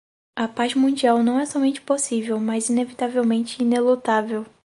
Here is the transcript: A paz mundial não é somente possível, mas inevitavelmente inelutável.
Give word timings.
A 0.35 0.47
paz 0.47 0.73
mundial 0.75 1.21
não 1.21 1.39
é 1.39 1.45
somente 1.45 1.79
possível, 1.79 2.39
mas 2.39 2.69
inevitavelmente 2.69 3.61
inelutável. 3.61 4.43